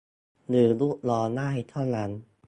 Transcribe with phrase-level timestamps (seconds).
[0.47, 2.09] หรือลูกน้องได้เท่านั้น